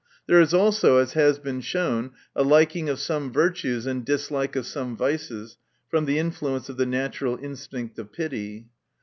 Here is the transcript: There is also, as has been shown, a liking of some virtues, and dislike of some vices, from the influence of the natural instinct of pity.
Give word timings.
There 0.25 0.41
is 0.41 0.51
also, 0.51 0.97
as 0.97 1.13
has 1.13 1.37
been 1.37 1.61
shown, 1.61 2.13
a 2.35 2.41
liking 2.41 2.89
of 2.89 2.99
some 2.99 3.31
virtues, 3.31 3.85
and 3.85 4.03
dislike 4.03 4.55
of 4.55 4.65
some 4.65 4.97
vices, 4.97 5.57
from 5.91 6.05
the 6.05 6.17
influence 6.17 6.69
of 6.69 6.77
the 6.77 6.87
natural 6.87 7.37
instinct 7.39 7.99
of 7.99 8.11
pity. 8.11 8.65